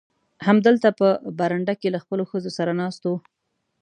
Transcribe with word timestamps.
همدلته 0.47 0.87
په 0.99 1.07
برنډه 1.39 1.73
کې 1.79 1.87
له 1.95 1.99
خپلو 2.03 2.23
ښځو 2.31 2.49
سره 2.57 2.71
ناست 2.81 3.01
و. 3.05 3.11